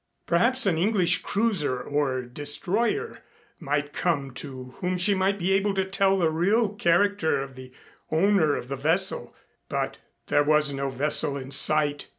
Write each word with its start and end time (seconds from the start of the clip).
Perhaps 0.25 0.65
an 0.65 0.79
English 0.79 1.21
cruiser 1.21 1.79
or 1.79 2.23
destroyer 2.23 3.19
might 3.59 3.93
come 3.93 4.31
to 4.33 4.71
whom 4.79 4.97
she 4.97 5.13
might 5.13 5.37
be 5.37 5.51
able 5.53 5.75
to 5.75 5.85
tell 5.85 6.17
the 6.17 6.31
real 6.31 6.69
character 6.69 7.39
of 7.39 7.53
the 7.53 7.71
owner 8.09 8.55
of 8.55 8.67
the 8.67 8.75
vessel. 8.75 9.35
But 9.69 9.99
there 10.25 10.43
was 10.43 10.73
no 10.73 10.89
vessel 10.89 11.37
in 11.37 11.51
sight. 11.51 12.07